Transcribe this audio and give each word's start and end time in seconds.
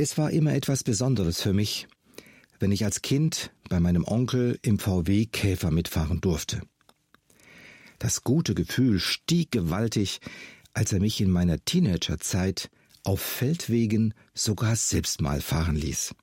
Es 0.00 0.16
war 0.16 0.30
immer 0.30 0.54
etwas 0.54 0.84
Besonderes 0.84 1.42
für 1.42 1.52
mich, 1.52 1.88
wenn 2.60 2.70
ich 2.70 2.84
als 2.84 3.02
Kind 3.02 3.50
bei 3.68 3.80
meinem 3.80 4.04
Onkel 4.04 4.56
im 4.62 4.78
VW 4.78 5.26
Käfer 5.26 5.72
mitfahren 5.72 6.20
durfte. 6.20 6.62
Das 7.98 8.22
gute 8.22 8.54
Gefühl 8.54 9.00
stieg 9.00 9.50
gewaltig, 9.50 10.20
als 10.72 10.92
er 10.92 11.00
mich 11.00 11.20
in 11.20 11.32
meiner 11.32 11.64
Teenagerzeit 11.64 12.70
auf 13.02 13.20
Feldwegen 13.20 14.14
sogar 14.34 14.76
selbst 14.76 15.20
mal 15.20 15.40
fahren 15.40 15.74
ließ. 15.74 16.14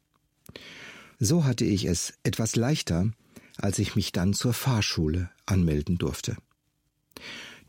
So 1.20 1.44
hatte 1.44 1.66
ich 1.66 1.84
es 1.84 2.14
etwas 2.24 2.56
leichter, 2.56 3.12
als 3.58 3.78
ich 3.78 3.98
mich 3.98 4.14
dann 4.14 4.34
zur 4.34 4.54
Fahrschule 4.54 5.30
anmelden 5.46 5.98
durfte. 5.98 6.38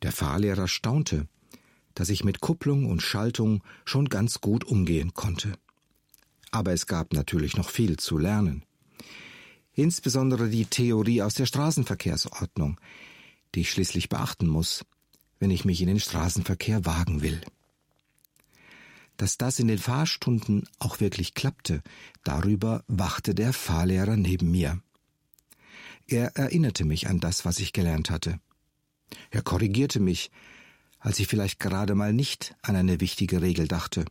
Der 0.02 0.12
Fahrlehrer 0.12 0.68
staunte, 0.68 1.27
dass 1.95 2.11
ich 2.11 2.23
mit 2.23 2.38
Kupplung 2.38 2.86
und 2.86 3.02
Schaltung 3.02 3.64
schon 3.84 4.09
ganz 4.09 4.41
gut 4.41 4.62
umgehen 4.62 5.12
konnte. 5.12 5.54
Aber 6.50 6.72
es 6.72 6.86
gab 6.86 7.12
natürlich 7.12 7.56
noch 7.56 7.70
viel 7.70 7.96
zu 7.96 8.18
lernen. 8.18 8.64
Insbesondere 9.74 10.48
die 10.48 10.64
Theorie 10.64 11.23
aus 11.23 11.34
der 11.34 11.46
Straßenverkehrsordnung, 11.46 12.80
die 13.54 13.60
ich 13.60 13.70
schließlich 13.70 14.09
beachten 14.09 14.46
muss, 14.46 14.84
wenn 15.38 15.51
ich 15.51 15.64
mich 15.64 15.80
in 15.82 15.88
den 15.88 16.01
Straßenverkehr 16.01 16.87
wagen 16.87 17.23
will. 17.23 17.40
Dass 19.16 19.38
das 19.38 19.59
in 19.59 19.68
den 19.68 19.78
Fahrstunden 19.78 20.68
auch 20.78 21.01
wirklich 21.01 21.34
klappte, 21.34 21.82
darüber 22.24 22.84
wachte 22.87 23.34
der 23.34 23.52
Fahrlehrer 23.52 24.16
neben 24.16 24.51
mir. 24.51 24.80
Er 26.06 26.37
erinnerte 26.37 26.84
mich 26.84 27.09
an 27.09 27.20
das, 27.20 27.45
was 27.45 27.59
ich 27.59 27.73
gelernt 27.73 28.10
hatte. 28.10 28.40
Er 29.30 29.42
korrigierte 29.42 30.01
mich, 30.01 30.30
als 30.98 31.18
ich 31.18 31.26
vielleicht 31.26 31.59
gerade 31.59 31.95
mal 31.95 32.12
nicht 32.12 32.54
an 32.62 32.76
eine 32.76 33.01
wichtige 33.01 33.42
Regel 33.42 33.68
dachte. 33.68 34.04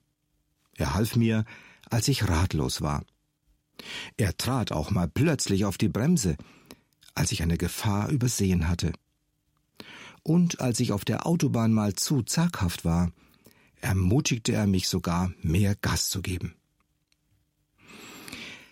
Er 0.76 0.93
half 0.93 1.15
mir, 1.15 1.45
als 1.89 2.07
ich 2.07 2.27
ratlos 2.27 2.81
war. 2.81 3.03
Er 4.17 4.35
trat 4.38 4.71
auch 4.71 4.91
mal 4.91 5.07
plötzlich 5.07 5.65
auf 5.65 5.77
die 5.77 5.90
Bremse, 5.90 6.37
als 7.13 7.32
ich 7.32 7.41
eine 7.41 7.57
Gefahr 7.57 8.10
übersehen 8.10 8.68
hatte. 8.68 8.93
Und 10.23 10.60
als 10.60 10.79
ich 10.79 10.91
auf 10.91 11.05
der 11.05 11.27
Autobahn 11.27 11.71
mal 11.71 11.93
zu 11.93 12.23
zaghaft 12.23 12.85
war, 12.85 13.12
ermutigte 13.82 14.54
er 14.54 14.68
mich 14.68 14.87
sogar, 14.87 15.32
mehr 15.41 15.76
Gas 15.76 16.10
zu 16.10 16.21
geben. 16.21 16.55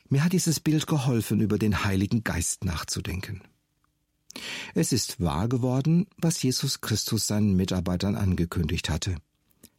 Mir 0.10 0.24
hat 0.24 0.34
dieses 0.34 0.60
Bild 0.60 0.88
geholfen, 0.88 1.40
über 1.40 1.58
den 1.58 1.84
Heiligen 1.84 2.24
Geist 2.24 2.66
nachzudenken. 2.66 3.42
Es 4.74 4.92
ist 4.92 5.22
wahr 5.22 5.48
geworden, 5.48 6.08
was 6.18 6.42
Jesus 6.42 6.82
Christus 6.82 7.28
seinen 7.28 7.56
Mitarbeitern 7.56 8.16
angekündigt 8.16 8.90
hatte. 8.90 9.16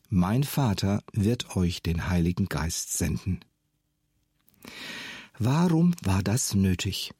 Mein 0.08 0.44
Vater 0.44 1.02
wird 1.12 1.56
euch 1.56 1.82
den 1.82 2.08
Heiligen 2.08 2.46
Geist 2.46 2.96
senden. 2.96 3.40
Warum 5.38 5.94
war 6.02 6.22
das 6.22 6.54
nötig? 6.54 7.12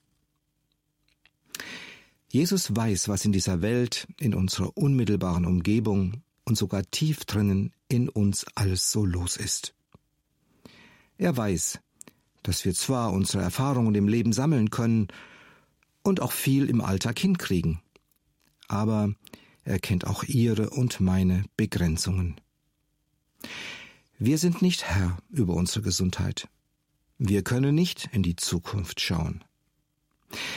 Jesus 2.28 2.74
weiß, 2.74 3.08
was 3.08 3.24
in 3.24 3.32
dieser 3.32 3.62
Welt, 3.62 4.08
in 4.18 4.34
unserer 4.34 4.76
unmittelbaren 4.76 5.46
Umgebung 5.46 6.22
und 6.44 6.56
sogar 6.58 6.82
tief 6.90 7.24
drinnen 7.24 7.72
in 7.88 8.08
uns 8.08 8.44
alles 8.54 8.90
so 8.90 9.04
los 9.04 9.36
ist. 9.36 9.74
Er 11.16 11.36
weiß, 11.36 11.80
dass 12.42 12.64
wir 12.64 12.74
zwar 12.74 13.12
unsere 13.12 13.42
Erfahrungen 13.42 13.94
im 13.94 14.08
Leben 14.08 14.32
sammeln 14.32 14.70
können 14.70 15.08
und 16.02 16.20
auch 16.20 16.32
viel 16.32 16.68
im 16.68 16.80
Alltag 16.80 17.18
hinkriegen, 17.18 17.80
aber 18.68 19.14
er 19.62 19.78
kennt 19.78 20.06
auch 20.06 20.24
ihre 20.24 20.70
und 20.70 21.00
meine 21.00 21.44
Begrenzungen. 21.56 22.40
Wir 24.18 24.38
sind 24.38 24.62
nicht 24.62 24.84
Herr 24.84 25.18
über 25.30 25.54
unsere 25.54 25.82
Gesundheit. 25.82 26.48
Wir 27.18 27.42
können 27.42 27.74
nicht 27.74 28.08
in 28.12 28.22
die 28.22 28.36
Zukunft 28.36 29.00
schauen. 29.00 29.44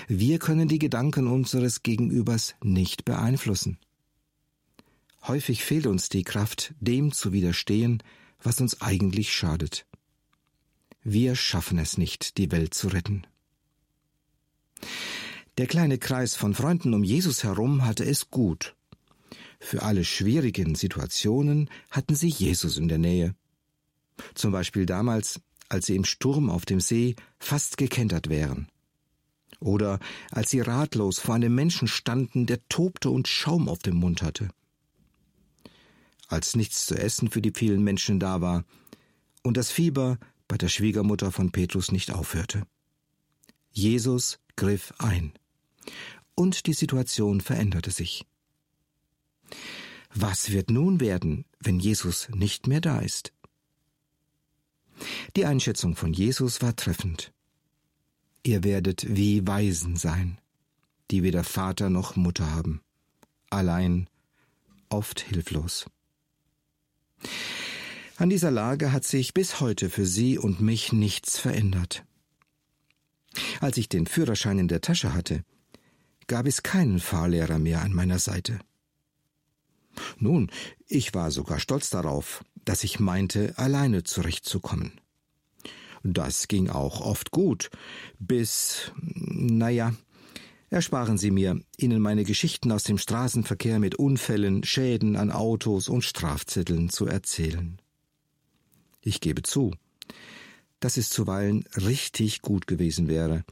Wir 0.08 0.40
können 0.40 0.68
die 0.68 0.80
Gedanken 0.80 1.28
unseres 1.28 1.84
Gegenübers 1.84 2.56
nicht 2.64 3.06
beeinflussen. 3.06 3.78
Häufig 5.28 5.64
fehlt 5.64 5.88
uns 5.88 6.10
die 6.10 6.24
Kraft, 6.24 6.74
dem 6.80 7.12
zu 7.12 7.34
widerstehen, 7.34 8.02
was 8.42 8.62
uns 8.62 8.82
eigentlich 8.82 9.34
schadet. 9.34 9.86
Wir 11.04 11.36
schaffen 11.36 11.78
es 11.80 11.98
nicht, 11.98 12.38
die 12.38 12.52
Welt 12.52 12.74
zu 12.74 12.88
retten. 12.88 13.28
Der 15.58 15.68
kleine 15.68 15.98
Kreis 15.98 16.36
von 16.36 16.54
Freunden 16.54 16.94
um 16.94 17.04
Jesus 17.04 17.44
herum 17.44 17.86
hatte 17.86 18.06
es 18.06 18.30
gut. 18.30 18.77
Für 19.60 19.82
alle 19.82 20.04
schwierigen 20.04 20.76
Situationen 20.76 21.70
hatten 21.90 22.16
sie 22.16 22.30
Jesus 22.30 22.78
in 22.78 22.88
der 22.88 22.98
Nähe. 22.98 23.36
Zum 24.36 24.52
Beispiel 24.52 24.86
damals, 24.86 25.42
als 25.70 25.88
sie 25.88 25.96
im 25.96 26.06
Sturm 26.06 26.50
auf 26.50 26.66
dem 26.66 26.80
See 26.80 27.16
fast 27.40 27.78
gekentert 27.78 28.30
wären. 28.30 28.68
Oder 29.60 30.00
als 30.32 30.52
sie 30.52 30.60
ratlos 30.60 31.20
vor 31.20 31.36
einem 31.36 31.56
Menschen 31.56 31.88
standen, 31.88 32.46
der 32.46 32.66
tobte 32.70 33.10
und 33.10 33.28
Schaum 33.28 33.68
auf 33.68 33.80
dem 33.80 33.96
Mund 33.96 34.22
hatte. 34.22 34.50
Als 36.28 36.56
nichts 36.56 36.86
zu 36.86 36.96
essen 36.96 37.30
für 37.30 37.42
die 37.42 37.54
vielen 37.56 37.84
Menschen 37.84 38.20
da 38.20 38.42
war 38.42 38.66
und 39.44 39.58
das 39.58 39.72
Fieber 39.72 40.20
bei 40.48 40.58
der 40.58 40.68
Schwiegermutter 40.68 41.32
von 41.32 41.52
Petrus 41.52 41.92
nicht 41.92 42.12
aufhörte. 42.12 42.64
Jesus 43.72 44.40
griff 44.56 44.94
ein. 44.98 45.34
Und 46.36 46.68
die 46.68 46.74
Situation 46.74 47.42
veränderte 47.42 47.92
sich. 47.92 48.26
Was 50.14 50.52
wird 50.52 50.70
nun 50.70 51.00
werden, 51.00 51.46
wenn 51.60 51.80
Jesus 51.80 52.30
nicht 52.30 52.68
mehr 52.68 52.82
da 52.82 53.00
ist? 53.00 53.34
Die 55.36 55.46
Einschätzung 55.46 55.96
von 55.96 56.14
Jesus 56.14 56.62
war 56.62 56.76
treffend. 56.76 57.32
Ihr 58.44 58.64
werdet 58.64 59.06
wie 59.16 59.46
Waisen 59.46 59.96
sein, 59.96 60.40
die 61.12 61.22
weder 61.22 61.44
Vater 61.44 61.90
noch 61.90 62.16
Mutter 62.16 62.50
haben, 62.50 62.82
allein, 63.50 64.10
oft 64.90 65.20
hilflos. 65.20 65.86
An 68.18 68.30
dieser 68.30 68.52
Lage 68.52 68.92
hat 68.92 69.04
sich 69.04 69.34
bis 69.34 69.60
heute 69.60 69.90
für 69.90 70.06
Sie 70.06 70.38
und 70.38 70.62
mich 70.62 70.92
nichts 70.92 71.38
verändert. 71.38 72.04
Als 73.60 73.78
ich 73.78 73.90
den 73.90 74.08
Führerschein 74.08 74.58
in 74.58 74.68
der 74.68 74.82
Tasche 74.82 75.14
hatte, 75.14 75.44
gab 76.26 76.48
es 76.48 76.64
keinen 76.64 77.00
Fahrlehrer 77.00 77.60
mehr 77.60 77.82
an 77.82 77.94
meiner 77.94 78.20
Seite. 78.20 78.60
Nun, 80.20 80.50
ich 80.88 81.14
war 81.14 81.32
sogar 81.32 81.60
stolz 81.60 81.90
darauf, 81.90 82.44
dass 82.66 82.84
ich 82.84 83.00
meinte, 83.00 83.54
alleine 83.58 84.04
zurechtzukommen. 84.04 85.00
Das 86.04 86.48
ging 86.48 86.70
auch 86.70 87.02
oft 87.02 87.32
gut, 87.32 87.70
bis, 88.20 88.92
naja, 88.96 89.94
ersparen 90.70 91.18
Sie 91.18 91.32
mir, 91.32 91.60
Ihnen 91.78 92.02
meine 92.02 92.24
Geschichten 92.24 92.72
aus 92.72 92.84
dem 92.84 92.98
Straßenverkehr 92.98 93.80
mit 93.80 93.96
Unfällen, 93.96 94.64
Schäden 94.64 95.16
an 95.16 95.32
Autos 95.32 95.90
und 95.90 96.04
Strafzetteln 96.04 96.90
zu 96.90 97.08
erzählen. 97.08 97.82
Ich 99.02 99.22
gebe 99.22 99.42
zu, 99.42 99.74
dass 100.80 100.98
es 100.98 101.10
zuweilen 101.10 101.66
richtig 101.76 102.42
gut 102.42 102.68
gewesen 102.68 103.08
wäre, 103.08 103.44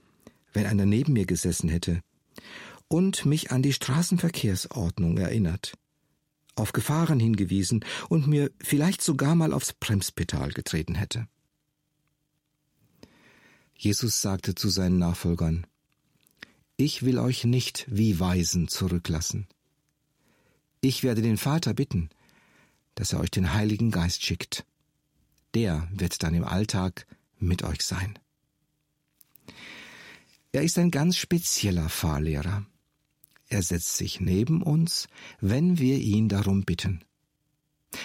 wenn 0.53 0.65
einer 0.65 0.85
neben 0.85 1.13
mir 1.13 1.25
gesessen 1.25 1.69
hätte 1.69 2.01
und 2.87 3.25
mich 3.25 3.51
an 3.51 3.61
die 3.61 3.73
Straßenverkehrsordnung 3.73 5.17
erinnert, 5.17 5.73
auf 6.55 6.73
Gefahren 6.73 7.19
hingewiesen 7.19 7.83
und 8.09 8.27
mir 8.27 8.51
vielleicht 8.61 9.01
sogar 9.01 9.35
mal 9.35 9.53
aufs 9.53 9.73
Bremspedal 9.73 10.51
getreten 10.51 10.95
hätte. 10.95 11.27
Jesus 13.77 14.21
sagte 14.21 14.55
zu 14.55 14.69
seinen 14.69 14.97
Nachfolgern, 14.97 15.67
Ich 16.77 17.03
will 17.03 17.19
euch 17.19 17.43
nicht 17.43 17.85
wie 17.89 18.19
Weisen 18.19 18.67
zurücklassen. 18.67 19.47
Ich 20.81 21.03
werde 21.03 21.21
den 21.21 21.37
Vater 21.37 21.73
bitten, 21.73 22.09
dass 22.95 23.13
er 23.13 23.19
euch 23.19 23.31
den 23.31 23.53
Heiligen 23.53 23.91
Geist 23.91 24.23
schickt. 24.23 24.65
Der 25.53 25.87
wird 25.91 26.23
dann 26.23 26.33
im 26.33 26.43
Alltag 26.43 27.05
mit 27.37 27.63
euch 27.63 27.81
sein. 27.81 28.17
Er 30.51 30.63
ist 30.63 30.77
ein 30.77 30.91
ganz 30.91 31.17
spezieller 31.17 31.89
Fahrlehrer. 31.89 32.65
Er 33.55 33.63
setzt 33.63 33.95
sich 33.95 34.19
neben 34.19 34.61
uns, 34.61 35.07
wenn 35.39 35.77
wir 35.79 35.97
ihn 35.97 36.27
darum 36.27 36.65
bitten. 36.65 37.05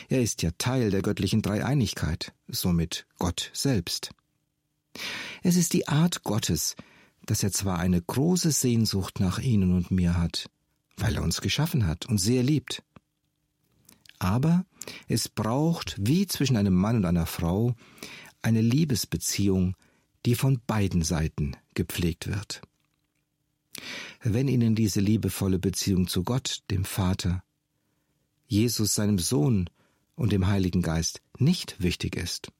Er 0.08 0.22
ist 0.22 0.42
ja 0.42 0.52
Teil 0.58 0.92
der 0.92 1.02
göttlichen 1.02 1.42
Dreieinigkeit, 1.42 2.32
somit 2.46 3.04
Gott 3.18 3.50
selbst. 3.52 4.12
Es 5.42 5.56
ist 5.56 5.72
die 5.72 5.88
Art 5.88 6.22
Gottes, 6.22 6.76
dass 7.26 7.42
er 7.42 7.50
zwar 7.50 7.80
eine 7.80 8.00
große 8.00 8.52
Sehnsucht 8.52 9.18
nach 9.18 9.40
Ihnen 9.40 9.74
und 9.74 9.90
mir 9.90 10.16
hat, 10.16 10.48
weil 10.96 11.16
er 11.16 11.24
uns 11.24 11.40
geschaffen 11.40 11.84
hat 11.84 12.06
und 12.06 12.18
sehr 12.18 12.44
liebt. 12.44 12.84
Aber 14.20 14.64
es 15.08 15.28
braucht, 15.28 15.96
wie 15.98 16.28
zwischen 16.28 16.56
einem 16.56 16.74
Mann 16.76 16.94
und 16.94 17.06
einer 17.06 17.26
Frau, 17.26 17.74
eine 18.40 18.60
Liebesbeziehung, 18.60 19.74
die 20.26 20.36
von 20.36 20.60
beiden 20.68 21.02
Seiten 21.02 21.56
gepflegt 21.74 22.28
wird. 22.28 22.62
Wenn 24.22 24.48
Ihnen 24.48 24.74
diese 24.74 25.00
liebevolle 25.00 25.58
Beziehung 25.58 26.08
zu 26.08 26.24
Gott, 26.24 26.60
dem 26.70 26.84
Vater, 26.84 27.42
Jesus, 28.46 28.94
seinem 28.94 29.18
Sohn 29.18 29.70
und 30.16 30.32
dem 30.32 30.46
Heiligen 30.46 30.82
Geist 30.82 31.22
nicht 31.38 31.80
wichtig 31.82 32.16
ist, 32.16 32.52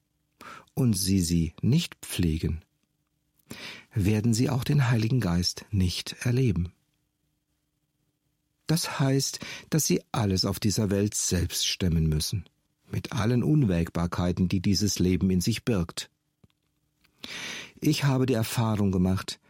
und 0.73 0.93
Sie 0.93 1.21
sie 1.21 1.53
nicht 1.61 1.95
pflegen, 2.01 2.61
werden 3.93 4.33
Sie 4.33 4.49
auch 4.49 4.63
den 4.63 4.89
Heiligen 4.89 5.19
Geist 5.19 5.65
nicht 5.69 6.15
erleben. 6.21 6.71
Das 8.67 8.99
heißt, 8.99 9.39
dass 9.69 9.85
Sie 9.85 10.01
alles 10.13 10.45
auf 10.45 10.59
dieser 10.59 10.89
Welt 10.89 11.13
selbst 11.13 11.67
stemmen 11.67 12.07
müssen, 12.07 12.45
mit 12.89 13.11
allen 13.11 13.43
Unwägbarkeiten, 13.43 14.47
die 14.47 14.61
dieses 14.61 14.99
Leben 14.99 15.29
in 15.29 15.41
sich 15.41 15.65
birgt. 15.65 16.09
Ich 17.81 18.05
habe 18.05 18.25
die 18.25 18.33
Erfahrung 18.33 18.91
gemacht, 18.91 19.40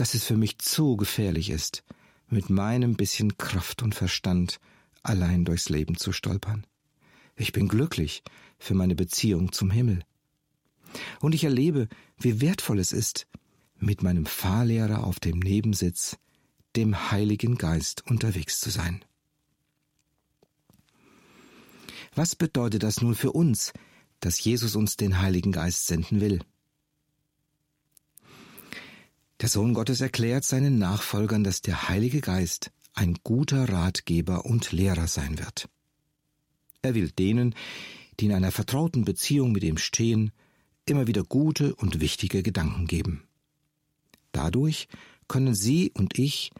dass 0.00 0.14
es 0.14 0.24
für 0.24 0.38
mich 0.38 0.58
zu 0.58 0.96
gefährlich 0.96 1.50
ist, 1.50 1.84
mit 2.26 2.48
meinem 2.48 2.94
bisschen 2.94 3.36
Kraft 3.36 3.82
und 3.82 3.94
Verstand 3.94 4.58
allein 5.02 5.44
durchs 5.44 5.68
Leben 5.68 5.94
zu 5.94 6.12
stolpern. 6.12 6.66
Ich 7.36 7.52
bin 7.52 7.68
glücklich 7.68 8.22
für 8.58 8.72
meine 8.72 8.94
Beziehung 8.94 9.52
zum 9.52 9.70
Himmel. 9.70 10.02
Und 11.20 11.34
ich 11.34 11.44
erlebe, 11.44 11.86
wie 12.16 12.40
wertvoll 12.40 12.78
es 12.78 12.92
ist, 12.92 13.26
mit 13.76 14.02
meinem 14.02 14.24
Fahrlehrer 14.24 15.04
auf 15.04 15.20
dem 15.20 15.38
Nebensitz, 15.38 16.16
dem 16.76 17.10
Heiligen 17.10 17.58
Geist, 17.58 18.06
unterwegs 18.06 18.58
zu 18.58 18.70
sein. 18.70 19.04
Was 22.14 22.36
bedeutet 22.36 22.84
das 22.84 23.02
nun 23.02 23.14
für 23.14 23.32
uns, 23.32 23.74
dass 24.20 24.42
Jesus 24.42 24.76
uns 24.76 24.96
den 24.96 25.20
Heiligen 25.20 25.52
Geist 25.52 25.86
senden 25.86 26.22
will? 26.22 26.40
Der 29.40 29.48
Sohn 29.48 29.72
Gottes 29.72 30.02
erklärt 30.02 30.44
seinen 30.44 30.78
Nachfolgern, 30.78 31.44
dass 31.44 31.62
der 31.62 31.88
Heilige 31.88 32.20
Geist 32.20 32.70
ein 32.92 33.16
guter 33.24 33.70
Ratgeber 33.70 34.44
und 34.44 34.72
Lehrer 34.72 35.06
sein 35.06 35.38
wird. 35.38 35.68
Er 36.82 36.94
will 36.94 37.10
denen, 37.10 37.54
die 38.18 38.26
in 38.26 38.32
einer 38.32 38.52
vertrauten 38.52 39.04
Beziehung 39.04 39.52
mit 39.52 39.64
ihm 39.64 39.78
stehen, 39.78 40.32
immer 40.84 41.06
wieder 41.06 41.24
gute 41.24 41.74
und 41.76 42.00
wichtige 42.00 42.42
Gedanken 42.42 42.86
geben. 42.86 43.24
Dadurch 44.32 44.88
können 45.26 45.54
Sie 45.54 45.90
und 45.94 46.18
ich 46.18 46.50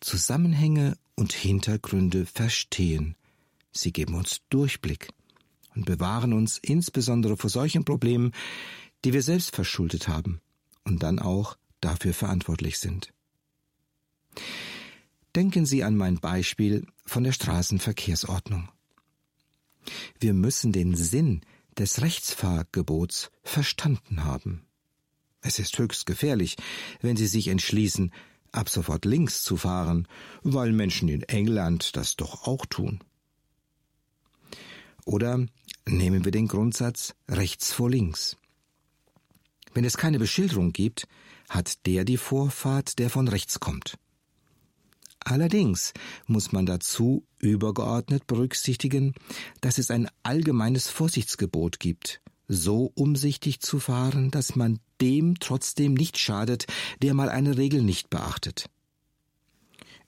Zusammenhänge 0.00 0.98
und 1.14 1.32
Hintergründe 1.32 2.26
verstehen. 2.26 3.16
Sie 3.72 3.92
geben 3.92 4.14
uns 4.14 4.42
Durchblick 4.50 5.08
und 5.74 5.86
bewahren 5.86 6.34
uns 6.34 6.58
insbesondere 6.58 7.36
vor 7.36 7.50
solchen 7.50 7.84
Problemen, 7.84 8.32
die 9.04 9.12
wir 9.12 9.22
selbst 9.22 9.54
verschuldet 9.54 10.08
haben 10.08 10.40
und 10.84 11.02
dann 11.02 11.18
auch 11.18 11.56
dafür 11.86 12.12
verantwortlich 12.12 12.78
sind. 12.78 13.12
Denken 15.34 15.66
Sie 15.66 15.84
an 15.84 15.96
mein 15.96 16.18
Beispiel 16.18 16.86
von 17.04 17.22
der 17.24 17.32
Straßenverkehrsordnung. 17.32 18.68
Wir 20.18 20.34
müssen 20.34 20.72
den 20.72 20.96
Sinn 20.96 21.42
des 21.78 22.02
Rechtsfahrgebots 22.02 23.30
verstanden 23.42 24.24
haben. 24.24 24.66
Es 25.42 25.58
ist 25.58 25.78
höchst 25.78 26.06
gefährlich, 26.06 26.56
wenn 27.02 27.16
Sie 27.16 27.26
sich 27.26 27.48
entschließen, 27.48 28.12
ab 28.50 28.68
sofort 28.68 29.04
links 29.04 29.42
zu 29.42 29.56
fahren, 29.56 30.08
weil 30.42 30.72
Menschen 30.72 31.08
in 31.08 31.22
England 31.22 31.96
das 31.96 32.16
doch 32.16 32.46
auch 32.46 32.66
tun. 32.66 33.00
Oder 35.04 35.46
nehmen 35.86 36.24
wir 36.24 36.32
den 36.32 36.48
Grundsatz 36.48 37.14
rechts 37.28 37.72
vor 37.72 37.90
links. 37.90 38.36
Wenn 39.74 39.84
es 39.84 39.98
keine 39.98 40.18
Beschilderung 40.18 40.72
gibt, 40.72 41.06
hat 41.48 41.86
der 41.86 42.04
die 42.04 42.16
Vorfahrt, 42.16 42.98
der 42.98 43.10
von 43.10 43.28
rechts 43.28 43.60
kommt. 43.60 43.98
Allerdings 45.20 45.92
muss 46.26 46.52
man 46.52 46.66
dazu 46.66 47.26
übergeordnet 47.38 48.26
berücksichtigen, 48.28 49.14
dass 49.60 49.78
es 49.78 49.90
ein 49.90 50.08
allgemeines 50.22 50.88
Vorsichtsgebot 50.88 51.80
gibt, 51.80 52.20
so 52.46 52.92
umsichtig 52.94 53.60
zu 53.60 53.80
fahren, 53.80 54.30
dass 54.30 54.54
man 54.54 54.78
dem 55.00 55.40
trotzdem 55.40 55.94
nicht 55.94 56.18
schadet, 56.18 56.66
der 57.02 57.12
mal 57.12 57.28
eine 57.28 57.56
Regel 57.56 57.82
nicht 57.82 58.08
beachtet. 58.08 58.70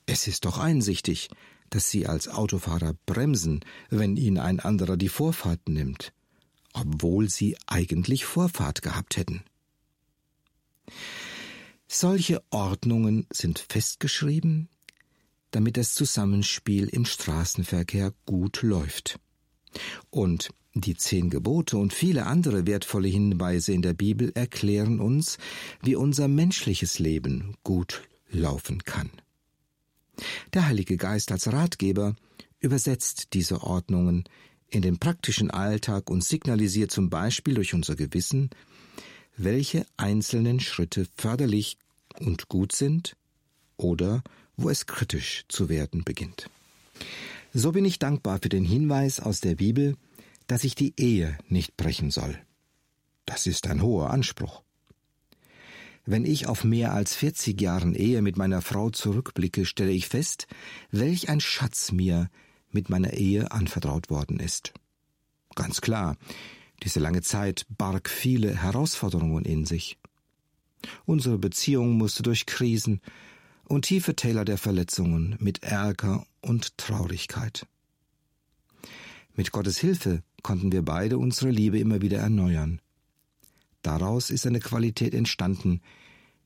Es 0.06 0.28
ist 0.28 0.44
doch 0.44 0.58
einsichtig, 0.58 1.28
dass 1.68 1.90
Sie 1.90 2.06
als 2.06 2.28
Autofahrer 2.28 2.94
bremsen, 3.04 3.60
wenn 3.90 4.16
Ihnen 4.16 4.38
ein 4.38 4.60
anderer 4.60 4.96
die 4.96 5.08
Vorfahrt 5.08 5.68
nimmt, 5.68 6.12
obwohl 6.72 7.28
Sie 7.28 7.56
eigentlich 7.66 8.24
Vorfahrt 8.24 8.82
gehabt 8.82 9.16
hätten. 9.16 9.42
Solche 11.90 12.42
Ordnungen 12.50 13.26
sind 13.32 13.58
festgeschrieben, 13.58 14.68
damit 15.52 15.78
das 15.78 15.94
Zusammenspiel 15.94 16.86
im 16.88 17.06
Straßenverkehr 17.06 18.12
gut 18.26 18.60
läuft. 18.60 19.18
Und 20.10 20.50
die 20.74 20.96
zehn 20.96 21.30
Gebote 21.30 21.78
und 21.78 21.94
viele 21.94 22.26
andere 22.26 22.66
wertvolle 22.66 23.08
Hinweise 23.08 23.72
in 23.72 23.80
der 23.80 23.94
Bibel 23.94 24.30
erklären 24.34 25.00
uns, 25.00 25.38
wie 25.82 25.96
unser 25.96 26.28
menschliches 26.28 26.98
Leben 26.98 27.56
gut 27.64 28.02
laufen 28.28 28.84
kann. 28.84 29.10
Der 30.52 30.66
Heilige 30.66 30.98
Geist 30.98 31.32
als 31.32 31.50
Ratgeber 31.50 32.16
übersetzt 32.60 33.28
diese 33.32 33.62
Ordnungen 33.62 34.24
in 34.68 34.82
den 34.82 34.98
praktischen 34.98 35.50
Alltag 35.50 36.10
und 36.10 36.22
signalisiert 36.22 36.90
zum 36.90 37.08
Beispiel 37.08 37.54
durch 37.54 37.72
unser 37.72 37.96
Gewissen, 37.96 38.50
welche 39.38 39.86
einzelnen 39.96 40.60
Schritte 40.60 41.06
förderlich 41.16 41.78
und 42.18 42.48
gut 42.48 42.72
sind 42.72 43.16
oder 43.76 44.22
wo 44.56 44.68
es 44.68 44.86
kritisch 44.86 45.44
zu 45.48 45.68
werden 45.68 46.04
beginnt. 46.04 46.50
So 47.54 47.72
bin 47.72 47.84
ich 47.84 47.98
dankbar 47.98 48.40
für 48.42 48.48
den 48.48 48.64
Hinweis 48.64 49.20
aus 49.20 49.40
der 49.40 49.54
Bibel, 49.54 49.96
dass 50.48 50.64
ich 50.64 50.74
die 50.74 50.92
Ehe 50.96 51.38
nicht 51.48 51.76
brechen 51.76 52.10
soll. 52.10 52.38
Das 53.24 53.46
ist 53.46 53.66
ein 53.68 53.82
hoher 53.82 54.10
Anspruch. 54.10 54.62
Wenn 56.04 56.24
ich 56.24 56.46
auf 56.46 56.64
mehr 56.64 56.94
als 56.94 57.14
40 57.14 57.60
Jahren 57.60 57.94
Ehe 57.94 58.22
mit 58.22 58.36
meiner 58.36 58.62
Frau 58.62 58.90
zurückblicke, 58.90 59.66
stelle 59.66 59.92
ich 59.92 60.08
fest, 60.08 60.46
welch 60.90 61.28
ein 61.28 61.40
Schatz 61.40 61.92
mir 61.92 62.30
mit 62.70 62.88
meiner 62.88 63.12
Ehe 63.12 63.52
anvertraut 63.52 64.10
worden 64.10 64.40
ist. 64.40 64.72
Ganz 65.54 65.80
klar, 65.80 66.16
diese 66.82 67.00
lange 67.00 67.22
Zeit 67.22 67.66
barg 67.68 68.08
viele 68.08 68.54
Herausforderungen 68.54 69.44
in 69.44 69.66
sich. 69.66 69.98
Unsere 71.06 71.38
Beziehung 71.38 71.98
musste 71.98 72.22
durch 72.22 72.46
Krisen, 72.46 73.00
und 73.68 73.82
tiefe 73.82 74.16
Täler 74.16 74.44
der 74.44 74.58
Verletzungen 74.58 75.36
mit 75.38 75.62
Ärger 75.62 76.26
und 76.40 76.76
Traurigkeit. 76.78 77.66
Mit 79.34 79.52
Gottes 79.52 79.78
Hilfe 79.78 80.22
konnten 80.42 80.72
wir 80.72 80.82
beide 80.82 81.18
unsere 81.18 81.50
Liebe 81.50 81.78
immer 81.78 82.00
wieder 82.00 82.18
erneuern. 82.18 82.80
Daraus 83.82 84.30
ist 84.30 84.46
eine 84.46 84.60
Qualität 84.60 85.14
entstanden, 85.14 85.80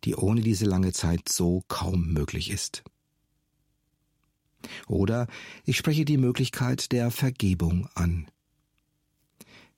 die 0.05 0.17
ohne 0.17 0.41
diese 0.43 0.67
lange 0.67 0.93
Zeit 0.93 1.29
so 1.29 1.62
kaum 1.69 2.12
möglich 2.12 2.51
ist. 2.51 2.83
Oder 4.87 5.27
ich 5.65 5.77
spreche 5.77 6.05
die 6.05 6.19
Möglichkeit 6.19 6.93
der 6.93 7.11
Vergebung 7.11 7.89
an. 7.95 8.27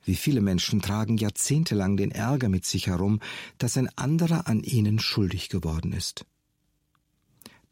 Wie 0.05 0.17
viele 0.17 0.41
Menschen 0.41 0.83
tragen 0.83 1.17
jahrzehntelang 1.17 1.97
den 1.97 2.11
Ärger 2.11 2.49
mit 2.49 2.65
sich 2.65 2.89
herum, 2.89 3.21
dass 3.59 3.77
ein 3.77 3.89
anderer 3.97 4.47
an 4.47 4.63
ihnen 4.63 4.99
schuldig 4.99 5.49
geworden 5.49 5.93
ist. 5.93 6.27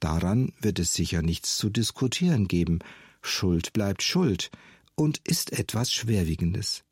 Daran 0.01 0.53
wird 0.61 0.79
es 0.79 0.95
sicher 0.95 1.23
nichts 1.23 1.57
zu 1.57 1.71
diskutieren 1.71 2.49
geben. 2.49 2.81
Schuld 3.21 3.73
bleibt 3.73 4.03
Schuld 4.03 4.51
und 4.95 5.21
ist 5.25 5.53
etwas 5.53 5.93
Schwerwiegendes. 5.93 6.83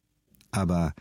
Aber 0.53 0.95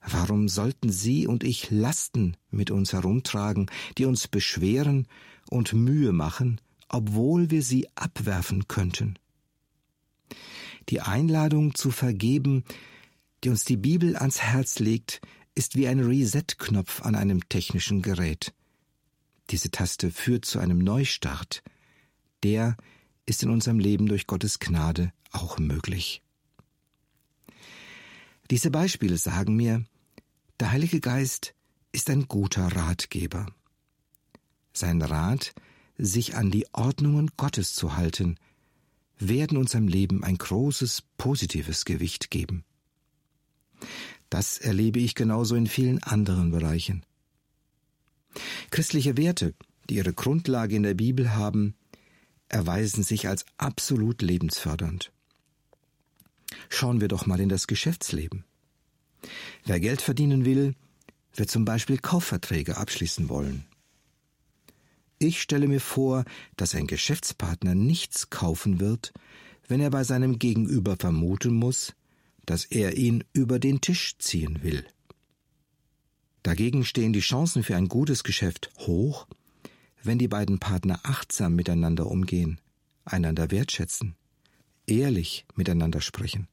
warum 0.00 0.48
sollten 0.48 0.90
Sie 0.90 1.26
und 1.26 1.42
ich 1.42 1.70
Lasten 1.70 2.36
mit 2.50 2.70
uns 2.70 2.92
herumtragen, 2.92 3.70
die 3.98 4.04
uns 4.04 4.28
beschweren 4.28 5.08
und 5.50 5.72
Mühe 5.72 6.12
machen, 6.12 6.60
obwohl 6.88 7.50
wir 7.50 7.62
sie 7.62 7.88
abwerfen 7.96 8.68
könnten? 8.68 9.18
Die 10.88 11.00
Einladung 11.00 11.74
zu 11.74 11.90
vergeben, 11.90 12.64
die 13.44 13.48
uns 13.48 13.64
die 13.64 13.76
Bibel 13.76 14.16
ans 14.16 14.40
Herz 14.40 14.78
legt, 14.78 15.20
ist 15.54 15.76
wie 15.76 15.88
ein 15.88 16.00
Reset-Knopf 16.00 17.02
an 17.02 17.14
einem 17.14 17.48
technischen 17.48 18.02
Gerät. 18.02 18.54
Diese 19.50 19.70
Taste 19.70 20.10
führt 20.10 20.44
zu 20.44 20.58
einem 20.58 20.78
Neustart. 20.78 21.62
Der 22.42 22.76
ist 23.26 23.42
in 23.42 23.50
unserem 23.50 23.78
Leben 23.78 24.06
durch 24.06 24.26
Gottes 24.26 24.58
Gnade 24.58 25.12
auch 25.30 25.58
möglich. 25.58 26.22
Diese 28.50 28.70
Beispiele 28.70 29.16
sagen 29.16 29.56
mir, 29.56 29.84
der 30.60 30.70
Heilige 30.70 31.00
Geist 31.00 31.54
ist 31.92 32.08
ein 32.10 32.28
guter 32.28 32.66
Ratgeber. 32.66 33.46
Sein 34.72 35.02
Rat, 35.02 35.52
sich 35.98 36.34
an 36.34 36.50
die 36.50 36.66
Ordnungen 36.72 37.30
Gottes 37.36 37.74
zu 37.74 37.96
halten, 37.96 38.36
werden 39.18 39.58
unserem 39.58 39.86
Leben 39.86 40.24
ein 40.24 40.38
großes 40.38 41.02
positives 41.16 41.84
Gewicht 41.84 42.30
geben. 42.30 42.64
Das 44.30 44.58
erlebe 44.58 44.98
ich 44.98 45.14
genauso 45.14 45.54
in 45.54 45.66
vielen 45.66 46.02
anderen 46.02 46.50
Bereichen. 46.50 47.04
Christliche 48.70 49.16
Werte, 49.16 49.54
die 49.88 49.96
ihre 49.96 50.12
Grundlage 50.12 50.74
in 50.76 50.82
der 50.82 50.94
Bibel 50.94 51.34
haben, 51.34 51.74
erweisen 52.48 53.02
sich 53.02 53.28
als 53.28 53.44
absolut 53.56 54.22
lebensfördernd. 54.22 55.12
Schauen 56.68 57.00
wir 57.00 57.08
doch 57.08 57.26
mal 57.26 57.40
in 57.40 57.48
das 57.48 57.66
Geschäftsleben. 57.66 58.44
Wer 59.64 59.80
Geld 59.80 60.02
verdienen 60.02 60.44
will, 60.44 60.74
wird 61.34 61.50
zum 61.50 61.64
Beispiel 61.64 61.98
Kaufverträge 61.98 62.76
abschließen 62.76 63.28
wollen. 63.28 63.64
Ich 65.18 65.40
stelle 65.40 65.68
mir 65.68 65.80
vor, 65.80 66.24
dass 66.56 66.74
ein 66.74 66.86
Geschäftspartner 66.86 67.74
nichts 67.74 68.30
kaufen 68.30 68.80
wird, 68.80 69.12
wenn 69.68 69.80
er 69.80 69.90
bei 69.90 70.04
seinem 70.04 70.38
Gegenüber 70.38 70.96
vermuten 70.98 71.54
muss, 71.54 71.94
dass 72.46 72.64
er 72.64 72.96
ihn 72.96 73.24
über 73.32 73.58
den 73.58 73.80
Tisch 73.80 74.16
ziehen 74.18 74.62
will. 74.62 74.84
Dagegen 76.42 76.84
stehen 76.84 77.12
die 77.12 77.20
Chancen 77.20 77.62
für 77.62 77.76
ein 77.76 77.88
gutes 77.88 78.24
Geschäft 78.24 78.70
hoch, 78.78 79.26
wenn 80.02 80.18
die 80.18 80.28
beiden 80.28 80.58
Partner 80.58 81.00
achtsam 81.04 81.54
miteinander 81.54 82.06
umgehen, 82.06 82.60
einander 83.04 83.50
wertschätzen, 83.50 84.16
ehrlich 84.86 85.46
miteinander 85.54 86.00
sprechen 86.00 86.48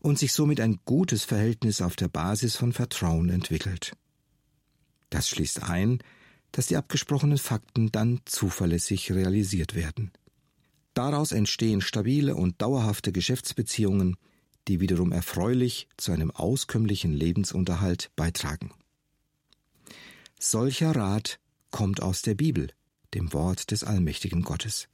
und 0.00 0.18
sich 0.18 0.32
somit 0.32 0.60
ein 0.60 0.80
gutes 0.84 1.24
Verhältnis 1.24 1.80
auf 1.80 1.94
der 1.94 2.08
Basis 2.08 2.56
von 2.56 2.72
Vertrauen 2.72 3.28
entwickelt. 3.28 3.92
Das 5.10 5.28
schließt 5.28 5.62
ein, 5.62 5.98
dass 6.52 6.66
die 6.66 6.76
abgesprochenen 6.76 7.38
Fakten 7.38 7.92
dann 7.92 8.20
zuverlässig 8.24 9.12
realisiert 9.12 9.74
werden. 9.74 10.10
Daraus 10.94 11.32
entstehen 11.32 11.80
stabile 11.80 12.34
und 12.34 12.60
dauerhafte 12.60 13.12
Geschäftsbeziehungen, 13.12 14.16
die 14.70 14.78
wiederum 14.78 15.10
erfreulich 15.10 15.88
zu 15.96 16.12
einem 16.12 16.30
auskömmlichen 16.30 17.12
Lebensunterhalt 17.12 18.12
beitragen. 18.14 18.70
Solcher 20.38 20.94
Rat 20.94 21.40
kommt 21.72 22.00
aus 22.00 22.22
der 22.22 22.36
Bibel, 22.36 22.70
dem 23.12 23.32
Wort 23.32 23.72
des 23.72 23.82
allmächtigen 23.82 24.42
Gottes. 24.42 24.88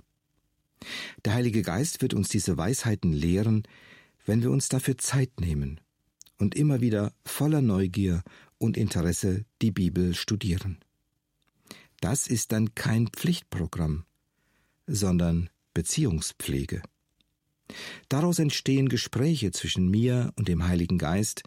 Der 1.27 1.35
Heilige 1.35 1.61
Geist 1.61 2.01
wird 2.01 2.15
uns 2.15 2.31
diese 2.31 2.57
Weisheiten 2.57 3.13
lehren, 3.13 3.65
wenn 4.25 4.41
wir 4.41 4.51
uns 4.51 4.71
dafür 4.71 4.97
Zeit 4.97 5.41
nehmen 5.41 5.79
und 6.39 6.55
immer 6.55 6.81
wieder 6.81 7.13
voller 7.27 7.61
Neugier 7.61 8.23
und 8.57 8.79
Interesse 8.79 9.45
die 9.61 9.73
Bibel 9.73 10.15
studieren. 10.15 10.79
Das 12.01 12.29
ist 12.29 12.53
dann 12.53 12.75
kein 12.75 13.09
Pflichtprogramm, 13.09 14.07
sondern 14.87 15.51
Beziehungspflege. 15.75 16.81
Daraus 18.09 18.39
entstehen 18.39 18.89
Gespräche 18.89 19.51
zwischen 19.51 19.89
mir 19.89 20.33
und 20.37 20.49
dem 20.49 20.67
Heiligen 20.67 20.99
Geist, 20.99 21.43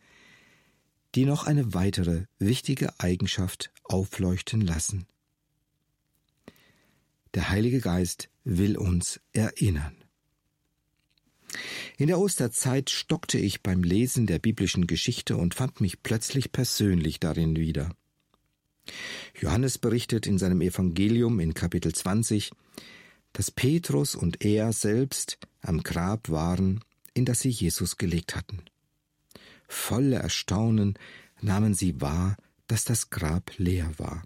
die 1.15 1.25
noch 1.25 1.45
eine 1.45 1.73
weitere 1.73 2.25
wichtige 2.37 2.99
Eigenschaft 2.99 3.71
aufleuchten 3.83 4.61
lassen. 4.61 5.05
Der 7.33 7.49
Heilige 7.49 7.79
Geist 7.79 8.29
will 8.43 8.77
uns 8.77 9.19
erinnern. 9.33 9.95
In 11.97 12.07
der 12.07 12.19
Osterzeit 12.19 12.89
stockte 12.89 13.37
ich 13.37 13.61
beim 13.61 13.83
Lesen 13.83 14.27
der 14.27 14.39
biblischen 14.39 14.87
Geschichte 14.87 15.35
und 15.35 15.55
fand 15.55 15.81
mich 15.81 16.03
plötzlich 16.03 16.51
persönlich 16.51 17.19
darin 17.19 17.55
wieder. 17.55 17.91
Johannes 19.39 19.77
berichtet 19.77 20.25
in 20.27 20.37
seinem 20.37 20.61
Evangelium 20.61 21.39
in 21.39 21.53
Kapitel 21.53 21.93
20, 21.93 22.51
dass 23.33 23.51
Petrus 23.51 24.15
und 24.15 24.43
er 24.43 24.73
selbst 24.73 25.39
am 25.61 25.83
Grab 25.83 26.29
waren, 26.29 26.83
in 27.13 27.25
das 27.25 27.41
sie 27.41 27.49
Jesus 27.49 27.97
gelegt 27.97 28.35
hatten. 28.35 28.61
Voller 29.67 30.19
Erstaunen 30.19 30.97
nahmen 31.41 31.73
sie 31.73 32.01
wahr, 32.01 32.37
dass 32.67 32.85
das 32.85 33.09
Grab 33.09 33.51
leer 33.57 33.91
war. 33.97 34.23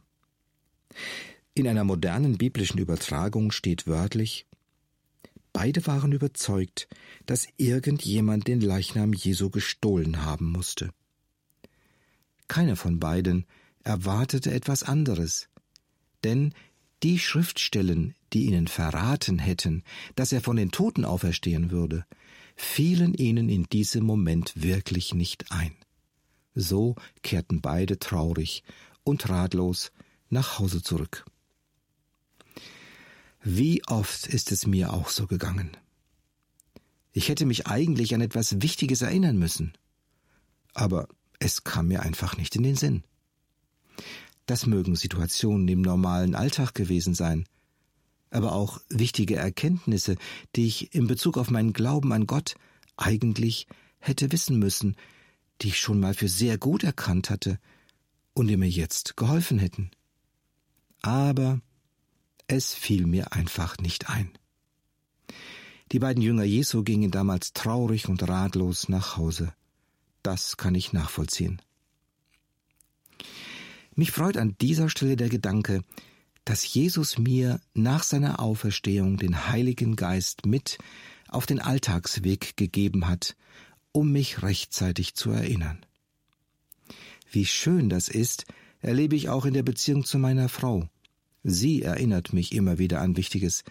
In 1.53 1.67
einer 1.67 1.83
modernen 1.83 2.37
biblischen 2.37 2.79
Übertragung 2.79 3.51
steht 3.51 3.87
wörtlich 3.87 4.47
Beide 5.53 5.85
waren 5.85 6.11
überzeugt, 6.11 6.87
dass 7.27 7.47
irgendjemand 7.57 8.47
den 8.47 8.59
Leichnam 8.59 9.13
Jesu 9.13 9.51
gestohlen 9.51 10.25
haben 10.25 10.51
musste. 10.51 10.89
Keiner 12.47 12.75
von 12.75 12.99
beiden 12.99 13.45
erwartete 13.83 14.51
etwas 14.51 14.81
anderes, 14.81 15.47
denn 16.23 16.53
die 17.03 17.19
Schriftstellen, 17.19 18.15
die 18.31 18.45
ihnen 18.45 18.67
verraten 18.67 19.37
hätten, 19.39 19.83
dass 20.15 20.31
er 20.31 20.41
von 20.41 20.55
den 20.55 20.71
Toten 20.71 21.05
auferstehen 21.05 21.69
würde, 21.69 22.05
fielen 22.55 23.13
ihnen 23.13 23.49
in 23.49 23.65
diesem 23.65 24.05
Moment 24.05 24.53
wirklich 24.55 25.13
nicht 25.13 25.51
ein. 25.51 25.75
So 26.55 26.95
kehrten 27.21 27.61
beide 27.61 27.99
traurig 27.99 28.63
und 29.03 29.27
ratlos 29.29 29.91
nach 30.29 30.59
Hause 30.59 30.81
zurück. 30.81 31.25
Wie 33.43 33.83
oft 33.87 34.27
ist 34.27 34.51
es 34.51 34.65
mir 34.65 34.93
auch 34.93 35.09
so 35.09 35.27
gegangen. 35.27 35.75
Ich 37.11 37.27
hätte 37.27 37.45
mich 37.45 37.67
eigentlich 37.67 38.15
an 38.15 38.21
etwas 38.21 38.61
Wichtiges 38.61 39.01
erinnern 39.01 39.37
müssen, 39.37 39.73
aber 40.73 41.07
es 41.39 41.63
kam 41.63 41.89
mir 41.89 42.01
einfach 42.01 42.37
nicht 42.37 42.55
in 42.55 42.63
den 42.63 42.75
Sinn. 42.75 43.03
Das 44.45 44.65
mögen 44.65 44.95
Situationen 44.95 45.67
im 45.67 45.81
normalen 45.81 46.35
Alltag 46.35 46.73
gewesen 46.73 47.13
sein, 47.13 47.45
aber 48.29 48.53
auch 48.53 48.81
wichtige 48.89 49.35
Erkenntnisse, 49.35 50.17
die 50.55 50.65
ich 50.67 50.93
in 50.93 51.07
Bezug 51.07 51.37
auf 51.37 51.49
meinen 51.49 51.73
Glauben 51.73 52.11
an 52.11 52.27
Gott 52.27 52.55
eigentlich 52.97 53.67
hätte 53.99 54.31
wissen 54.31 54.59
müssen, 54.59 54.95
die 55.61 55.69
ich 55.69 55.79
schon 55.79 55.99
mal 55.99 56.13
für 56.13 56.27
sehr 56.27 56.57
gut 56.57 56.83
erkannt 56.83 57.29
hatte 57.29 57.59
und 58.33 58.47
die 58.47 58.57
mir 58.57 58.69
jetzt 58.69 59.15
geholfen 59.15 59.59
hätten. 59.59 59.91
Aber 61.01 61.61
es 62.47 62.73
fiel 62.73 63.05
mir 63.05 63.33
einfach 63.33 63.77
nicht 63.77 64.09
ein. 64.09 64.31
Die 65.91 65.99
beiden 65.99 66.23
Jünger 66.23 66.43
Jesu 66.43 66.83
gingen 66.83 67.11
damals 67.11 67.53
traurig 67.53 68.09
und 68.09 68.27
ratlos 68.27 68.89
nach 68.89 69.15
Hause. 69.15 69.53
Das 70.23 70.57
kann 70.57 70.75
ich 70.75 70.91
nachvollziehen. 70.91 71.61
Mich 73.95 74.11
freut 74.11 74.37
an 74.37 74.55
dieser 74.59 74.89
Stelle 74.89 75.15
der 75.15 75.29
Gedanke, 75.29 75.83
dass 76.45 76.73
Jesus 76.73 77.17
mir 77.17 77.61
nach 77.73 78.03
seiner 78.03 78.39
Auferstehung 78.39 79.17
den 79.17 79.47
Heiligen 79.47 79.95
Geist 79.95 80.45
mit 80.45 80.77
auf 81.29 81.45
den 81.45 81.59
Alltagsweg 81.59 82.57
gegeben 82.57 83.07
hat, 83.07 83.35
um 83.91 84.11
mich 84.11 84.41
rechtzeitig 84.41 85.15
zu 85.15 85.31
erinnern. 85.31 85.85
Wie 87.31 87.45
schön 87.45 87.89
das 87.89 88.09
ist, 88.09 88.45
erlebe 88.81 89.15
ich 89.15 89.29
auch 89.29 89.45
in 89.45 89.53
der 89.53 89.63
Beziehung 89.63 90.03
zu 90.05 90.17
meiner 90.17 90.49
Frau. 90.49 90.89
Sie 91.43 91.81
erinnert 91.81 92.33
mich 92.33 92.53
immer 92.53 92.77
wieder 92.77 93.01
an 93.01 93.17
Wichtiges, 93.17 93.63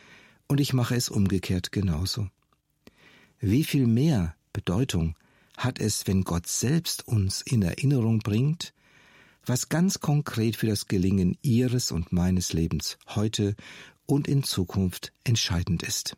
und 0.49 0.61
ich 0.61 0.73
mache 0.73 0.95
es 0.95 1.09
umgekehrt 1.09 1.73
genauso. 1.73 2.29
Wie 3.41 3.65
viel 3.65 3.87
mehr 3.87 4.35
Bedeutung 4.53 5.17
hat 5.57 5.81
es, 5.81 6.07
wenn 6.07 6.25
Gott 6.25 6.47
selbst 6.47 7.07
uns 7.09 7.41
in 7.43 7.63
Erinnerung 7.63 8.19
bringt, 8.19 8.75
was 9.45 9.69
ganz 9.69 10.01
konkret 10.01 10.57
für 10.57 10.67
das 10.67 10.87
Gelingen 10.87 11.37
Ihres 11.43 11.93
und 11.93 12.13
meines 12.13 12.53
Lebens 12.53 12.99
heute 13.09 13.55
und 14.07 14.29
in 14.29 14.43
Zukunft 14.43 15.13
entscheidend 15.25 15.83
ist. 15.83 16.17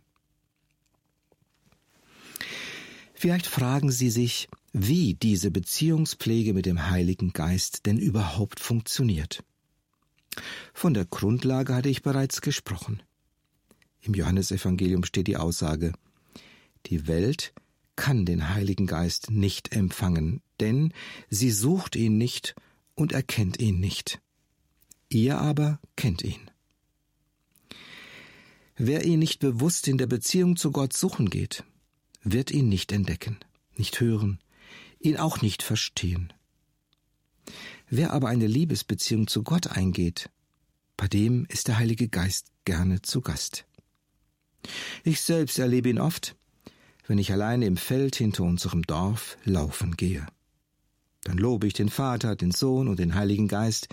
Vielleicht 3.14 3.47
fragen 3.47 3.90
Sie 3.90 4.11
sich, 4.11 4.49
wie 4.73 5.14
diese 5.14 5.50
Beziehungspflege 5.50 6.52
mit 6.52 6.66
dem 6.66 6.90
Heiligen 6.90 7.33
Geist 7.33 7.87
denn 7.87 7.99
überhaupt 7.99 8.61
funktioniert. 8.61 9.45
Von 10.73 10.95
der 10.95 11.04
Grundlage 11.04 11.75
hatte 11.75 11.88
ich 11.88 12.02
bereits 12.02 12.40
gesprochen. 12.40 13.02
Im 14.00 14.14
Johannesevangelium 14.14 15.04
steht 15.04 15.28
die 15.28 15.37
Aussage, 15.37 15.93
die 16.87 17.07
Welt 17.07 17.54
kann 17.97 18.26
den 18.26 18.50
Heiligen 18.50 18.87
Geist 18.87 19.31
nicht 19.31 19.73
empfangen, 19.73 20.43
denn 20.61 20.93
sie 21.31 21.50
sucht 21.50 21.97
ihn 21.97 22.19
nicht 22.19 22.54
und 22.94 23.12
erkennt 23.12 23.60
ihn 23.60 23.80
nicht. 23.80 24.20
Ihr 25.08 25.38
aber 25.38 25.80
kennt 25.96 26.22
ihn. 26.22 26.50
Wer 28.76 29.04
ihn 29.04 29.20
nicht 29.20 29.38
bewusst 29.38 29.86
in 29.86 29.98
der 29.98 30.06
Beziehung 30.06 30.56
zu 30.56 30.72
Gott 30.72 30.92
suchen 30.92 31.30
geht, 31.30 31.62
wird 32.22 32.50
ihn 32.50 32.68
nicht 32.68 32.90
entdecken, 32.90 33.38
nicht 33.76 34.00
hören, 34.00 34.40
ihn 34.98 35.16
auch 35.16 35.42
nicht 35.42 35.62
verstehen. 35.62 36.32
Wer 37.88 38.12
aber 38.12 38.28
eine 38.28 38.46
Liebesbeziehung 38.46 39.28
zu 39.28 39.42
Gott 39.42 39.68
eingeht, 39.68 40.30
bei 40.96 41.06
dem 41.06 41.44
ist 41.48 41.68
der 41.68 41.78
Heilige 41.78 42.08
Geist 42.08 42.48
gerne 42.64 43.02
zu 43.02 43.20
Gast. 43.20 43.66
Ich 45.04 45.20
selbst 45.20 45.58
erlebe 45.58 45.90
ihn 45.90 46.00
oft, 46.00 46.34
wenn 47.06 47.18
ich 47.18 47.30
alleine 47.30 47.66
im 47.66 47.76
Feld 47.76 48.16
hinter 48.16 48.44
unserem 48.44 48.82
Dorf 48.82 49.36
laufen 49.44 49.96
gehe. 49.96 50.26
Dann 51.25 51.38
lobe 51.38 51.66
ich 51.66 51.73
den 51.73 51.88
Vater, 51.88 52.37
den 52.37 52.52
Sohn 52.52 52.88
und 52.88 52.99
den 52.99 53.14
Heiligen 53.14 53.49
Geist, 53.49 53.88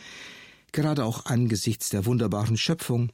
gerade 0.72 1.06
auch 1.06 1.26
angesichts 1.26 1.90
der 1.90 2.06
wunderbaren 2.06 2.58
Schöpfung, 2.58 3.12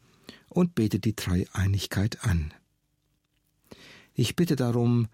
und 0.50 0.76
bete 0.76 1.00
die 1.00 1.16
Dreieinigkeit 1.16 2.24
an. 2.24 2.54
Ich 4.14 4.36
bitte 4.36 4.56
darum, 4.56 5.08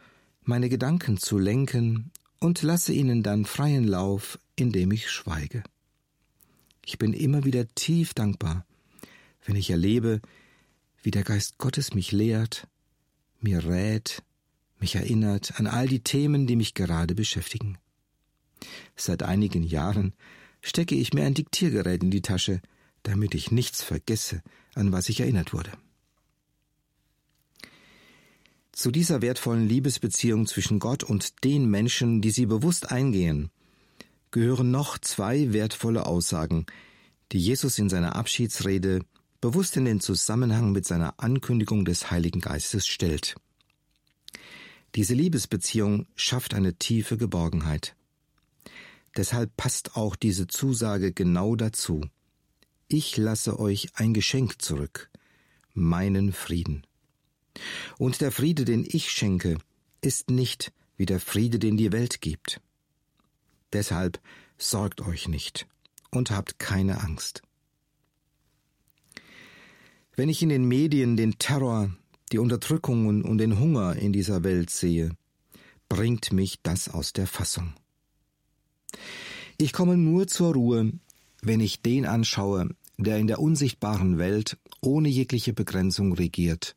meine 0.44 0.70
Gedanken 0.70 1.18
zu 1.18 1.38
lenken 1.38 2.12
und 2.40 2.62
lasse 2.62 2.94
ihnen 2.94 3.24
dann 3.24 3.46
freien 3.46 3.86
Lauf, 3.86 4.40
indem 4.56 4.92
ich 4.92 5.10
schweige. 5.10 5.64
Ich 6.86 6.98
bin 6.98 7.14
immer 7.14 7.44
wieder 7.46 7.68
tief 7.76 8.14
dankbar, 8.14 8.66
wenn 9.46 9.56
ich 9.56 9.70
erlebe, 9.70 10.22
wie 11.02 11.12
der 11.12 11.24
Geist 11.24 11.58
Gottes 11.58 11.94
mich 11.94 12.12
lehrt, 12.12 12.68
mir 13.40 13.66
rät, 13.66 14.24
mich 14.80 14.96
erinnert 14.96 15.60
an 15.60 15.68
all 15.68 15.88
die 15.88 16.04
Themen, 16.04 16.48
die 16.48 16.56
mich 16.56 16.74
gerade 16.74 17.16
beschäftigen. 17.16 17.78
Seit 18.96 19.24
einigen 19.24 19.64
Jahren 19.64 20.14
stecke 20.62 20.96
ich 20.96 21.14
mir 21.14 21.26
ein 21.26 21.34
Diktiergerät 21.34 22.04
in 22.04 22.12
die 22.12 22.22
Tasche, 22.22 22.62
damit 23.04 23.36
ich 23.36 23.52
nichts 23.52 23.84
vergesse, 23.84 24.42
an 24.76 24.92
was 24.92 25.10
ich 25.10 25.20
erinnert 25.20 25.54
wurde. 25.54 25.72
Zu 28.72 28.90
dieser 28.90 29.22
wertvollen 29.22 29.70
Liebesbeziehung 29.70 30.48
zwischen 30.48 30.80
Gott 30.80 31.04
und 31.04 31.44
den 31.44 31.70
Menschen, 31.70 32.22
die 32.22 32.32
sie 32.32 32.48
bewusst 32.48 32.90
eingehen, 32.90 33.52
gehören 34.32 34.72
noch 34.72 34.98
zwei 34.98 35.54
wertvolle 35.54 36.08
Aussagen, 36.08 36.66
die 37.32 37.38
Jesus 37.38 37.78
in 37.78 37.90
seiner 37.90 38.16
Abschiedsrede 38.16 39.02
bewusst 39.42 39.78
in 39.78 39.86
den 39.86 40.00
Zusammenhang 40.00 40.72
mit 40.72 40.86
seiner 40.86 41.20
Ankündigung 41.20 41.86
des 41.86 42.10
Heiligen 42.10 42.40
Geistes 42.40 42.88
stellt. 42.88 43.36
Diese 44.96 45.14
Liebesbeziehung 45.14 46.08
schafft 46.16 46.54
eine 46.54 46.76
tiefe 46.76 47.18
Geborgenheit. 47.18 47.96
Deshalb 49.16 49.56
passt 49.58 49.96
auch 49.96 50.16
diese 50.16 50.48
Zusage 50.48 51.12
genau 51.12 51.56
dazu. 51.56 52.02
Ich 52.88 53.18
lasse 53.18 53.60
euch 53.60 53.90
ein 53.96 54.14
Geschenk 54.14 54.62
zurück, 54.62 55.10
meinen 55.74 56.32
Frieden. 56.32 56.86
Und 57.98 58.22
der 58.22 58.32
Friede, 58.32 58.66
den 58.66 58.86
ich 58.88 59.12
schenke, 59.12 59.58
ist 60.02 60.30
nicht 60.30 60.74
wie 60.98 61.06
der 61.06 61.20
Friede, 61.20 61.60
den 61.60 61.78
die 61.78 61.92
Welt 61.92 62.22
gibt. 62.22 62.60
Deshalb 63.72 64.20
sorgt 64.58 65.02
euch 65.02 65.28
nicht 65.28 65.68
und 66.12 66.32
habt 66.32 66.60
keine 66.60 67.02
Angst. 67.02 67.42
Wenn 70.16 70.30
ich 70.30 70.44
in 70.44 70.50
den 70.50 70.66
Medien 70.66 71.18
den 71.18 71.40
Terror, 71.40 71.92
die 72.32 72.38
Unterdrückungen 72.38 73.24
und 73.24 73.40
den 73.40 73.60
Hunger 73.60 73.96
in 73.96 74.14
dieser 74.14 74.44
Welt 74.44 74.70
sehe, 74.70 75.16
bringt 75.90 76.32
mich 76.32 76.62
das 76.62 76.90
aus 76.90 77.14
der 77.14 77.28
Fassung. 77.28 77.74
Ich 79.58 79.74
komme 79.74 79.98
nur 79.98 80.28
zur 80.28 80.54
Ruhe, 80.54 80.92
wenn 81.42 81.60
ich 81.60 81.82
den 81.82 82.06
anschaue, 82.06 82.70
der 82.98 83.18
in 83.18 83.28
der 83.28 83.40
unsichtbaren 83.40 84.18
Welt 84.18 84.58
ohne 84.82 85.10
jegliche 85.10 85.54
Begrenzung 85.54 86.14
regiert 86.14 86.76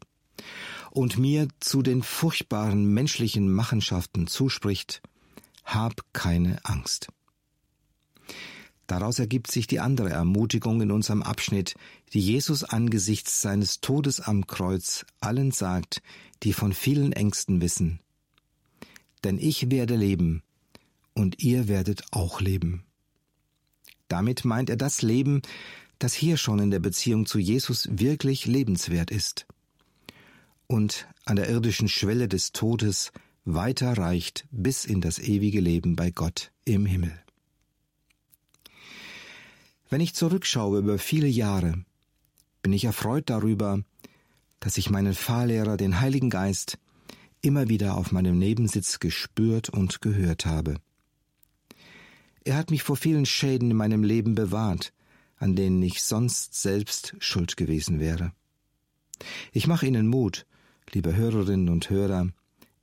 und 0.91 1.19
mir 1.19 1.49
zu 1.61 1.83
den 1.83 2.03
furchtbaren 2.03 2.87
menschlichen 2.87 3.53
Machenschaften 3.53 4.27
zuspricht, 4.27 5.03
hab 5.65 6.01
keine 6.13 6.59
Angst. 6.65 7.09
Daraus 8.87 9.19
ergibt 9.19 9.51
sich 9.51 9.67
die 9.67 9.81
andere 9.81 10.11
Ermutigung 10.11 10.81
in 10.81 10.93
unserem 10.93 11.23
Abschnitt, 11.23 11.75
die 12.13 12.21
Jesus 12.21 12.63
angesichts 12.63 13.43
seines 13.43 13.81
Todes 13.81 14.21
am 14.21 14.47
Kreuz 14.47 15.05
allen 15.21 15.51
sagt, 15.51 16.03
die 16.45 16.53
von 16.53 16.73
vielen 16.73 17.13
Ängsten 17.13 17.61
wissen. 17.61 18.01
Denn 19.25 19.39
ich 19.39 19.71
werde 19.71 19.97
leben, 19.97 20.43
und 21.17 21.43
ihr 21.43 21.67
werdet 21.67 22.05
auch 22.13 22.41
leben. 22.41 22.85
Damit 24.07 24.45
meint 24.45 24.71
er 24.71 24.77
das 24.77 25.03
Leben, 25.03 25.43
das 25.99 26.15
hier 26.15 26.37
schon 26.37 26.59
in 26.59 26.71
der 26.71 26.79
Beziehung 26.79 27.27
zu 27.27 27.39
Jesus 27.39 27.89
wirklich 27.91 28.47
lebenswert 28.47 29.11
ist 29.11 29.47
und 30.67 31.09
an 31.25 31.37
der 31.37 31.49
irdischen 31.49 31.89
Schwelle 31.89 32.29
des 32.29 32.53
Todes 32.53 33.13
weiter 33.45 33.97
reicht 33.97 34.47
bis 34.51 34.85
in 34.85 35.01
das 35.01 35.19
ewige 35.19 35.61
Leben 35.61 35.97
bei 35.97 36.11
Gott 36.11 36.53
im 36.65 36.85
Himmel. 36.85 37.19
Wenn 39.89 40.01
ich 40.01 40.15
zurückschaue 40.15 40.81
über 40.81 40.99
viele 40.99 41.29
Jahre, 41.29 41.85
bin 42.63 42.73
ich 42.73 42.85
erfreut 42.85 43.31
darüber, 43.31 43.81
dass 44.61 44.79
ich 44.79 44.91
meinen 44.91 45.15
Fahrlehrer, 45.15 45.77
den 45.77 46.01
Heiligen 46.01 46.29
Geist, 46.29 46.79
immer 47.41 47.69
wieder 47.69 47.97
auf 47.97 48.11
meinem 48.11 48.39
Nebensitz 48.39 48.99
gespürt 48.99 49.69
und 49.69 50.01
gehört 50.01 50.45
habe. 50.45 50.77
Er 52.47 52.57
hat 52.57 52.71
mich 52.71 52.85
vor 52.85 52.97
vielen 52.97 53.27
Schäden 53.27 53.73
in 53.73 53.77
meinem 53.77 54.05
Leben 54.05 54.37
bewahrt, 54.37 54.93
an 55.37 55.57
denen 55.57 55.83
ich 55.83 56.05
sonst 56.05 56.55
selbst 56.55 57.17
schuld 57.19 57.57
gewesen 57.57 57.99
wäre. 57.99 58.31
Ich 59.51 59.67
mache 59.67 59.85
Ihnen 59.85 60.07
Mut, 60.07 60.47
liebe 60.93 61.17
Hörerinnen 61.17 61.69
und 61.69 61.91
Hörer, 61.91 62.29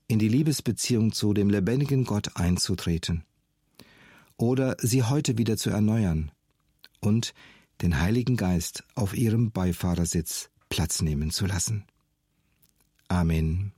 in 0.08 0.20
die 0.20 0.28
Liebesbeziehung 0.28 1.14
zu 1.14 1.34
dem 1.34 1.50
lebendigen 1.50 2.04
Gott 2.04 2.36
einzutreten 2.36 3.24
oder 4.36 4.76
sie 4.80 5.04
heute 5.04 5.38
wieder 5.38 5.56
zu 5.56 5.70
erneuern 5.70 6.30
und 7.00 7.34
den 7.82 8.02
Heiligen 8.02 8.36
Geist 8.36 8.84
auf 8.96 9.16
ihrem 9.16 9.52
Beifahrersitz 9.52 10.50
Platz 10.68 11.02
nehmen 11.02 11.32
zu 11.32 11.46
lassen. 11.46 11.86
Amen. 13.08 13.72